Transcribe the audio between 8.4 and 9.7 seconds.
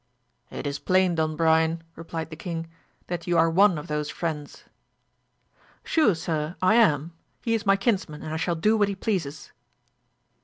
do what he pleases.